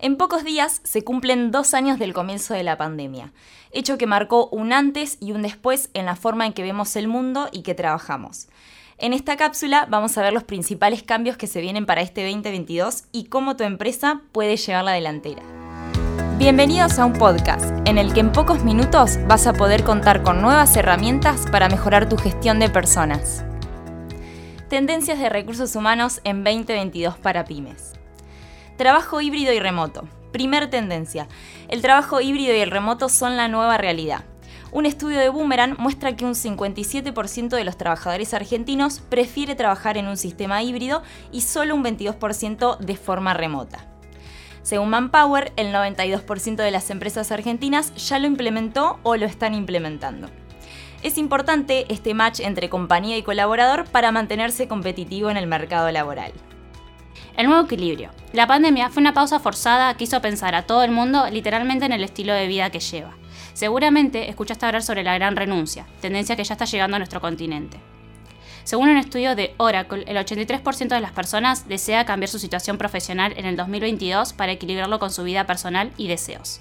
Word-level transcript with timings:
En 0.00 0.16
pocos 0.16 0.42
días 0.42 0.80
se 0.82 1.02
cumplen 1.02 1.50
dos 1.50 1.72
años 1.72 1.98
del 1.98 2.12
comienzo 2.12 2.52
de 2.54 2.64
la 2.64 2.76
pandemia, 2.76 3.32
hecho 3.70 3.96
que 3.96 4.06
marcó 4.06 4.48
un 4.48 4.72
antes 4.72 5.16
y 5.20 5.32
un 5.32 5.42
después 5.42 5.90
en 5.94 6.06
la 6.06 6.16
forma 6.16 6.46
en 6.46 6.52
que 6.52 6.62
vemos 6.62 6.96
el 6.96 7.06
mundo 7.06 7.48
y 7.52 7.62
que 7.62 7.74
trabajamos. 7.74 8.48
En 8.98 9.12
esta 9.12 9.36
cápsula 9.36 9.86
vamos 9.88 10.16
a 10.18 10.22
ver 10.22 10.32
los 10.32 10.44
principales 10.44 11.02
cambios 11.02 11.36
que 11.36 11.46
se 11.46 11.60
vienen 11.60 11.86
para 11.86 12.00
este 12.00 12.24
2022 12.24 13.04
y 13.12 13.24
cómo 13.24 13.56
tu 13.56 13.64
empresa 13.64 14.22
puede 14.32 14.56
llevar 14.56 14.84
la 14.84 14.92
delantera. 14.92 15.42
Bienvenidos 16.38 16.98
a 16.98 17.06
un 17.06 17.12
podcast 17.12 17.72
en 17.86 17.96
el 17.96 18.12
que 18.12 18.20
en 18.20 18.32
pocos 18.32 18.64
minutos 18.64 19.18
vas 19.28 19.46
a 19.46 19.52
poder 19.52 19.84
contar 19.84 20.22
con 20.22 20.42
nuevas 20.42 20.76
herramientas 20.76 21.46
para 21.50 21.68
mejorar 21.68 22.08
tu 22.08 22.16
gestión 22.16 22.58
de 22.58 22.68
personas. 22.68 23.44
Tendencias 24.68 25.20
de 25.20 25.28
recursos 25.28 25.76
humanos 25.76 26.20
en 26.24 26.42
2022 26.42 27.16
para 27.18 27.44
pymes. 27.44 27.92
Trabajo 28.76 29.20
híbrido 29.20 29.52
y 29.52 29.60
remoto. 29.60 30.08
Primer 30.32 30.68
tendencia. 30.68 31.28
El 31.68 31.80
trabajo 31.80 32.20
híbrido 32.20 32.56
y 32.56 32.58
el 32.58 32.72
remoto 32.72 33.08
son 33.08 33.36
la 33.36 33.46
nueva 33.46 33.78
realidad. 33.78 34.24
Un 34.72 34.84
estudio 34.84 35.20
de 35.20 35.28
Boomerang 35.28 35.76
muestra 35.78 36.16
que 36.16 36.24
un 36.24 36.34
57% 36.34 37.50
de 37.50 37.62
los 37.62 37.78
trabajadores 37.78 38.34
argentinos 38.34 39.00
prefiere 39.08 39.54
trabajar 39.54 39.96
en 39.96 40.08
un 40.08 40.16
sistema 40.16 40.60
híbrido 40.64 41.04
y 41.30 41.42
solo 41.42 41.76
un 41.76 41.84
22% 41.84 42.78
de 42.78 42.96
forma 42.96 43.32
remota. 43.32 43.86
Según 44.62 44.88
Manpower, 44.88 45.52
el 45.54 45.72
92% 45.72 46.56
de 46.56 46.70
las 46.72 46.90
empresas 46.90 47.30
argentinas 47.30 47.94
ya 47.94 48.18
lo 48.18 48.26
implementó 48.26 48.98
o 49.04 49.14
lo 49.14 49.26
están 49.26 49.54
implementando. 49.54 50.30
Es 51.04 51.16
importante 51.16 51.86
este 51.92 52.12
match 52.12 52.40
entre 52.40 52.68
compañía 52.68 53.16
y 53.16 53.22
colaborador 53.22 53.84
para 53.84 54.10
mantenerse 54.10 54.66
competitivo 54.66 55.30
en 55.30 55.36
el 55.36 55.46
mercado 55.46 55.92
laboral. 55.92 56.32
El 57.36 57.46
nuevo 57.46 57.64
equilibrio. 57.64 58.10
La 58.32 58.46
pandemia 58.46 58.90
fue 58.90 59.00
una 59.00 59.14
pausa 59.14 59.40
forzada 59.40 59.94
que 59.96 60.04
hizo 60.04 60.20
pensar 60.20 60.54
a 60.54 60.62
todo 60.62 60.84
el 60.84 60.90
mundo 60.90 61.28
literalmente 61.30 61.84
en 61.84 61.92
el 61.92 62.04
estilo 62.04 62.32
de 62.32 62.46
vida 62.46 62.70
que 62.70 62.80
lleva. 62.80 63.16
Seguramente 63.52 64.28
escuchaste 64.28 64.66
hablar 64.66 64.82
sobre 64.82 65.04
la 65.04 65.14
gran 65.14 65.36
renuncia, 65.36 65.86
tendencia 66.00 66.36
que 66.36 66.44
ya 66.44 66.54
está 66.54 66.64
llegando 66.64 66.96
a 66.96 66.98
nuestro 66.98 67.20
continente. 67.20 67.78
Según 68.64 68.88
un 68.88 68.96
estudio 68.96 69.36
de 69.36 69.54
Oracle, 69.58 70.04
el 70.06 70.16
83% 70.16 70.88
de 70.88 71.00
las 71.00 71.12
personas 71.12 71.68
desea 71.68 72.06
cambiar 72.06 72.30
su 72.30 72.38
situación 72.38 72.78
profesional 72.78 73.34
en 73.36 73.44
el 73.44 73.56
2022 73.56 74.32
para 74.32 74.52
equilibrarlo 74.52 74.98
con 74.98 75.12
su 75.12 75.22
vida 75.22 75.46
personal 75.46 75.92
y 75.98 76.08
deseos. 76.08 76.60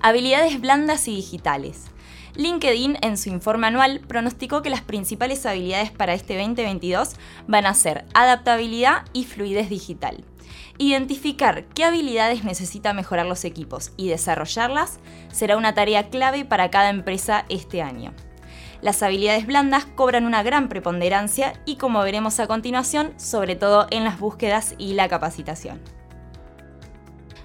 Habilidades 0.00 0.60
blandas 0.60 1.06
y 1.06 1.14
digitales. 1.14 1.91
LinkedIn 2.34 2.98
en 3.02 3.18
su 3.18 3.28
informe 3.28 3.66
anual 3.66 4.00
pronosticó 4.00 4.62
que 4.62 4.70
las 4.70 4.80
principales 4.80 5.44
habilidades 5.44 5.90
para 5.90 6.14
este 6.14 6.36
2022 6.36 7.16
van 7.46 7.66
a 7.66 7.74
ser 7.74 8.06
adaptabilidad 8.14 9.04
y 9.12 9.24
fluidez 9.24 9.68
digital. 9.68 10.24
Identificar 10.78 11.64
qué 11.66 11.84
habilidades 11.84 12.44
necesita 12.44 12.94
mejorar 12.94 13.26
los 13.26 13.44
equipos 13.44 13.92
y 13.96 14.08
desarrollarlas 14.08 14.98
será 15.30 15.56
una 15.56 15.74
tarea 15.74 16.08
clave 16.08 16.44
para 16.44 16.70
cada 16.70 16.88
empresa 16.88 17.44
este 17.48 17.82
año. 17.82 18.14
Las 18.80 19.02
habilidades 19.02 19.46
blandas 19.46 19.84
cobran 19.84 20.24
una 20.26 20.42
gran 20.42 20.68
preponderancia 20.68 21.52
y 21.66 21.76
como 21.76 22.00
veremos 22.02 22.40
a 22.40 22.48
continuación, 22.48 23.12
sobre 23.16 23.54
todo 23.54 23.86
en 23.90 24.04
las 24.04 24.18
búsquedas 24.18 24.74
y 24.78 24.94
la 24.94 25.08
capacitación. 25.08 25.80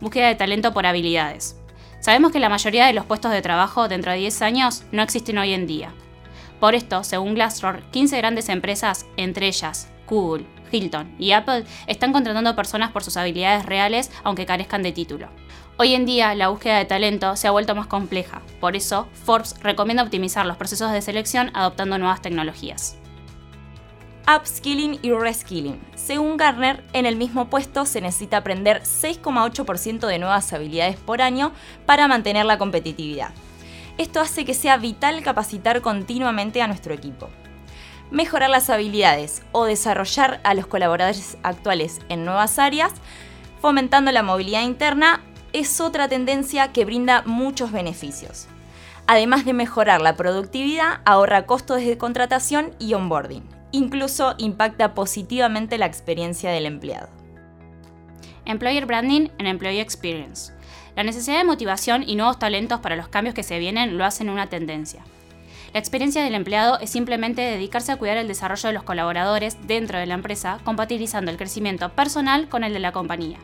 Búsqueda 0.00 0.28
de 0.28 0.36
talento 0.36 0.72
por 0.72 0.86
habilidades. 0.86 1.57
Sabemos 2.00 2.30
que 2.30 2.38
la 2.38 2.48
mayoría 2.48 2.86
de 2.86 2.92
los 2.92 3.06
puestos 3.06 3.32
de 3.32 3.42
trabajo 3.42 3.88
dentro 3.88 4.12
de 4.12 4.18
10 4.18 4.42
años 4.42 4.84
no 4.92 5.02
existen 5.02 5.38
hoy 5.38 5.52
en 5.52 5.66
día. 5.66 5.92
Por 6.60 6.74
esto, 6.74 7.02
según 7.04 7.34
Glassdoor, 7.34 7.82
15 7.90 8.16
grandes 8.18 8.48
empresas, 8.48 9.06
entre 9.16 9.48
ellas 9.48 9.90
Google, 10.08 10.46
Hilton 10.70 11.14
y 11.18 11.32
Apple, 11.32 11.64
están 11.86 12.12
contratando 12.12 12.56
personas 12.56 12.92
por 12.92 13.02
sus 13.02 13.16
habilidades 13.16 13.66
reales 13.66 14.10
aunque 14.22 14.46
carezcan 14.46 14.82
de 14.82 14.92
título. 14.92 15.28
Hoy 15.76 15.94
en 15.94 16.06
día 16.06 16.34
la 16.34 16.48
búsqueda 16.48 16.78
de 16.78 16.84
talento 16.84 17.36
se 17.36 17.46
ha 17.46 17.52
vuelto 17.52 17.74
más 17.74 17.86
compleja, 17.86 18.42
por 18.60 18.74
eso 18.74 19.08
Forbes 19.12 19.54
recomienda 19.60 20.02
optimizar 20.02 20.46
los 20.46 20.56
procesos 20.56 20.92
de 20.92 21.02
selección 21.02 21.50
adoptando 21.54 21.98
nuevas 21.98 22.22
tecnologías 22.22 22.96
upskilling 24.28 24.98
y 25.00 25.10
reskilling. 25.10 25.80
Según 25.94 26.36
Gartner, 26.36 26.84
en 26.92 27.06
el 27.06 27.16
mismo 27.16 27.48
puesto 27.48 27.86
se 27.86 28.02
necesita 28.02 28.38
aprender 28.38 28.82
6,8% 28.82 30.06
de 30.06 30.18
nuevas 30.18 30.52
habilidades 30.52 30.96
por 30.96 31.22
año 31.22 31.52
para 31.86 32.08
mantener 32.08 32.44
la 32.44 32.58
competitividad. 32.58 33.30
Esto 33.96 34.20
hace 34.20 34.44
que 34.44 34.52
sea 34.52 34.76
vital 34.76 35.22
capacitar 35.22 35.80
continuamente 35.80 36.60
a 36.60 36.66
nuestro 36.66 36.92
equipo. 36.92 37.30
Mejorar 38.10 38.50
las 38.50 38.68
habilidades 38.68 39.42
o 39.52 39.64
desarrollar 39.64 40.40
a 40.44 40.52
los 40.54 40.66
colaboradores 40.66 41.38
actuales 41.42 42.00
en 42.10 42.24
nuevas 42.26 42.58
áreas, 42.58 42.92
fomentando 43.60 44.12
la 44.12 44.22
movilidad 44.22 44.62
interna, 44.62 45.22
es 45.54 45.80
otra 45.80 46.06
tendencia 46.06 46.72
que 46.72 46.84
brinda 46.84 47.22
muchos 47.24 47.72
beneficios. 47.72 48.46
Además 49.06 49.46
de 49.46 49.54
mejorar 49.54 50.02
la 50.02 50.16
productividad, 50.16 51.00
ahorra 51.06 51.46
costos 51.46 51.80
de 51.80 51.96
contratación 51.96 52.74
y 52.78 52.92
onboarding 52.92 53.57
incluso 53.72 54.34
impacta 54.38 54.94
positivamente 54.94 55.78
la 55.78 55.86
experiencia 55.86 56.50
del 56.50 56.66
empleado. 56.66 57.08
Employer 58.44 58.86
Branding 58.86 59.28
en 59.38 59.46
Employee 59.46 59.80
Experience. 59.80 60.52
La 60.96 61.04
necesidad 61.04 61.38
de 61.38 61.44
motivación 61.44 62.02
y 62.06 62.16
nuevos 62.16 62.38
talentos 62.38 62.80
para 62.80 62.96
los 62.96 63.08
cambios 63.08 63.34
que 63.34 63.42
se 63.42 63.58
vienen 63.58 63.98
lo 63.98 64.04
hacen 64.04 64.30
una 64.30 64.48
tendencia. 64.48 65.04
La 65.74 65.80
experiencia 65.80 66.24
del 66.24 66.34
empleado 66.34 66.80
es 66.80 66.90
simplemente 66.90 67.42
dedicarse 67.42 67.92
a 67.92 67.96
cuidar 67.96 68.16
el 68.16 68.26
desarrollo 68.26 68.68
de 68.68 68.72
los 68.72 68.84
colaboradores 68.84 69.58
dentro 69.66 69.98
de 69.98 70.06
la 70.06 70.14
empresa, 70.14 70.60
compatibilizando 70.64 71.30
el 71.30 71.36
crecimiento 71.36 71.90
personal 71.90 72.48
con 72.48 72.64
el 72.64 72.72
de 72.72 72.78
la 72.78 72.92
compañía. 72.92 73.38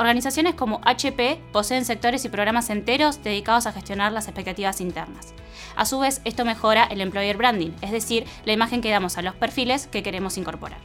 Organizaciones 0.00 0.54
como 0.54 0.80
HP 0.86 1.38
poseen 1.52 1.84
sectores 1.84 2.24
y 2.24 2.30
programas 2.30 2.70
enteros 2.70 3.22
dedicados 3.22 3.66
a 3.66 3.72
gestionar 3.72 4.12
las 4.12 4.28
expectativas 4.28 4.80
internas. 4.80 5.34
A 5.76 5.84
su 5.84 5.98
vez, 5.98 6.22
esto 6.24 6.46
mejora 6.46 6.84
el 6.84 7.02
employer 7.02 7.36
branding, 7.36 7.72
es 7.82 7.90
decir, 7.90 8.24
la 8.46 8.54
imagen 8.54 8.80
que 8.80 8.88
damos 8.88 9.18
a 9.18 9.22
los 9.22 9.34
perfiles 9.34 9.88
que 9.88 10.02
queremos 10.02 10.38
incorporar. 10.38 10.78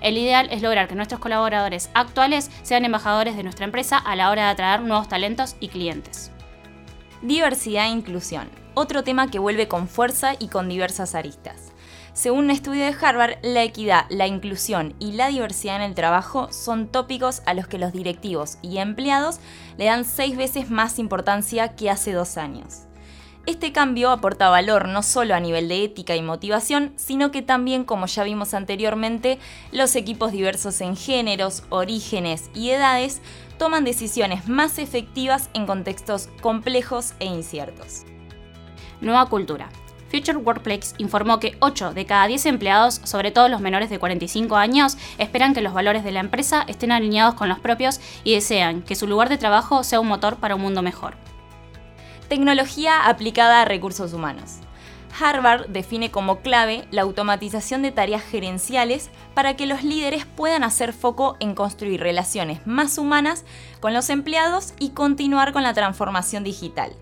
El 0.00 0.16
ideal 0.16 0.46
es 0.52 0.62
lograr 0.62 0.86
que 0.86 0.94
nuestros 0.94 1.20
colaboradores 1.20 1.90
actuales 1.94 2.48
sean 2.62 2.84
embajadores 2.84 3.34
de 3.34 3.42
nuestra 3.42 3.64
empresa 3.64 3.98
a 3.98 4.14
la 4.14 4.30
hora 4.30 4.44
de 4.44 4.50
atraer 4.50 4.82
nuevos 4.82 5.08
talentos 5.08 5.56
y 5.58 5.66
clientes. 5.66 6.30
Diversidad 7.22 7.86
e 7.86 7.88
inclusión, 7.88 8.48
otro 8.74 9.02
tema 9.02 9.32
que 9.32 9.40
vuelve 9.40 9.66
con 9.66 9.88
fuerza 9.88 10.34
y 10.38 10.46
con 10.46 10.68
diversas 10.68 11.16
aristas. 11.16 11.73
Según 12.14 12.44
un 12.44 12.50
estudio 12.52 12.84
de 12.84 12.94
Harvard, 12.98 13.38
la 13.42 13.64
equidad, 13.64 14.06
la 14.08 14.28
inclusión 14.28 14.94
y 15.00 15.12
la 15.12 15.28
diversidad 15.28 15.74
en 15.76 15.82
el 15.82 15.96
trabajo 15.96 16.46
son 16.52 16.86
tópicos 16.86 17.42
a 17.44 17.54
los 17.54 17.66
que 17.66 17.76
los 17.76 17.92
directivos 17.92 18.58
y 18.62 18.78
empleados 18.78 19.40
le 19.78 19.86
dan 19.86 20.04
seis 20.04 20.36
veces 20.36 20.70
más 20.70 21.00
importancia 21.00 21.74
que 21.74 21.90
hace 21.90 22.12
dos 22.12 22.36
años. 22.36 22.82
Este 23.46 23.72
cambio 23.72 24.10
aporta 24.10 24.48
valor 24.48 24.86
no 24.86 25.02
solo 25.02 25.34
a 25.34 25.40
nivel 25.40 25.68
de 25.68 25.82
ética 25.82 26.14
y 26.14 26.22
motivación, 26.22 26.92
sino 26.94 27.32
que 27.32 27.42
también, 27.42 27.82
como 27.84 28.06
ya 28.06 28.22
vimos 28.22 28.54
anteriormente, 28.54 29.40
los 29.72 29.96
equipos 29.96 30.30
diversos 30.30 30.80
en 30.82 30.96
géneros, 30.96 31.64
orígenes 31.68 32.48
y 32.54 32.70
edades 32.70 33.22
toman 33.58 33.84
decisiones 33.84 34.48
más 34.48 34.78
efectivas 34.78 35.50
en 35.52 35.66
contextos 35.66 36.28
complejos 36.40 37.14
e 37.18 37.24
inciertos. 37.24 38.04
Nueva 39.00 39.28
cultura. 39.28 39.68
Future 40.10 40.38
Workplace 40.38 40.94
informó 40.98 41.40
que 41.40 41.56
8 41.60 41.94
de 41.94 42.06
cada 42.06 42.26
10 42.26 42.46
empleados, 42.46 43.00
sobre 43.04 43.30
todo 43.30 43.48
los 43.48 43.60
menores 43.60 43.90
de 43.90 43.98
45 43.98 44.56
años, 44.56 44.96
esperan 45.18 45.54
que 45.54 45.60
los 45.60 45.74
valores 45.74 46.04
de 46.04 46.12
la 46.12 46.20
empresa 46.20 46.64
estén 46.68 46.92
alineados 46.92 47.34
con 47.34 47.48
los 47.48 47.58
propios 47.58 48.00
y 48.22 48.34
desean 48.34 48.82
que 48.82 48.94
su 48.94 49.06
lugar 49.06 49.28
de 49.28 49.38
trabajo 49.38 49.84
sea 49.84 50.00
un 50.00 50.08
motor 50.08 50.36
para 50.36 50.54
un 50.54 50.62
mundo 50.62 50.82
mejor. 50.82 51.14
Tecnología 52.28 53.06
aplicada 53.06 53.62
a 53.62 53.64
recursos 53.64 54.12
humanos. 54.12 54.60
Harvard 55.20 55.68
define 55.68 56.10
como 56.10 56.40
clave 56.40 56.86
la 56.90 57.02
automatización 57.02 57.82
de 57.82 57.92
tareas 57.92 58.22
gerenciales 58.22 59.10
para 59.34 59.54
que 59.54 59.66
los 59.66 59.84
líderes 59.84 60.26
puedan 60.26 60.64
hacer 60.64 60.92
foco 60.92 61.36
en 61.38 61.54
construir 61.54 62.00
relaciones 62.00 62.66
más 62.66 62.98
humanas 62.98 63.44
con 63.80 63.94
los 63.94 64.10
empleados 64.10 64.74
y 64.78 64.90
continuar 64.90 65.52
con 65.52 65.62
la 65.62 65.74
transformación 65.74 66.42
digital. 66.42 66.92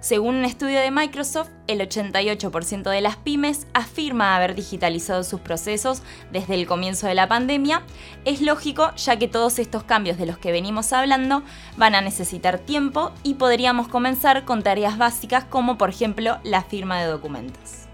Según 0.00 0.36
un 0.36 0.44
estudio 0.44 0.78
de 0.78 0.92
Microsoft, 0.92 1.50
el 1.66 1.80
88% 1.80 2.88
de 2.88 3.00
las 3.00 3.16
pymes 3.16 3.66
afirma 3.74 4.36
haber 4.36 4.54
digitalizado 4.54 5.24
sus 5.24 5.40
procesos 5.40 6.02
desde 6.30 6.54
el 6.54 6.68
comienzo 6.68 7.08
de 7.08 7.16
la 7.16 7.26
pandemia. 7.26 7.82
Es 8.24 8.40
lógico 8.40 8.94
ya 8.94 9.18
que 9.18 9.26
todos 9.26 9.58
estos 9.58 9.82
cambios 9.82 10.16
de 10.16 10.26
los 10.26 10.38
que 10.38 10.52
venimos 10.52 10.92
hablando 10.92 11.42
van 11.76 11.96
a 11.96 12.00
necesitar 12.00 12.60
tiempo 12.60 13.10
y 13.24 13.34
podríamos 13.34 13.88
comenzar 13.88 14.44
con 14.44 14.62
tareas 14.62 14.98
básicas 14.98 15.44
como 15.44 15.76
por 15.78 15.90
ejemplo 15.90 16.38
la 16.44 16.62
firma 16.62 17.00
de 17.00 17.08
documentos. 17.08 17.88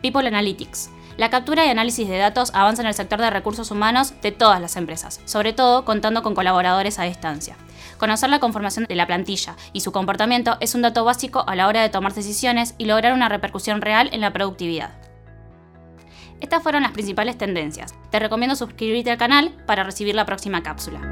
People 0.00 0.26
Analytics. 0.26 0.90
La 1.18 1.28
captura 1.28 1.66
y 1.66 1.68
análisis 1.68 2.08
de 2.08 2.16
datos 2.16 2.50
avanza 2.54 2.80
en 2.80 2.88
el 2.88 2.94
sector 2.94 3.20
de 3.20 3.28
recursos 3.28 3.70
humanos 3.70 4.14
de 4.22 4.32
todas 4.32 4.60
las 4.62 4.76
empresas, 4.76 5.20
sobre 5.26 5.52
todo 5.52 5.84
contando 5.84 6.22
con 6.22 6.34
colaboradores 6.34 6.98
a 6.98 7.02
distancia. 7.02 7.56
Conocer 7.98 8.30
la 8.30 8.40
conformación 8.40 8.86
de 8.88 8.94
la 8.94 9.06
plantilla 9.06 9.56
y 9.72 9.80
su 9.80 9.92
comportamiento 9.92 10.56
es 10.60 10.74
un 10.74 10.82
dato 10.82 11.04
básico 11.04 11.44
a 11.46 11.56
la 11.56 11.68
hora 11.68 11.82
de 11.82 11.88
tomar 11.88 12.14
decisiones 12.14 12.74
y 12.78 12.86
lograr 12.86 13.12
una 13.12 13.28
repercusión 13.28 13.80
real 13.80 14.08
en 14.12 14.20
la 14.20 14.32
productividad. 14.32 14.92
Estas 16.40 16.62
fueron 16.62 16.82
las 16.82 16.92
principales 16.92 17.38
tendencias. 17.38 17.94
Te 18.10 18.18
recomiendo 18.18 18.56
suscribirte 18.56 19.12
al 19.12 19.18
canal 19.18 19.52
para 19.66 19.84
recibir 19.84 20.14
la 20.14 20.26
próxima 20.26 20.62
cápsula. 20.62 21.11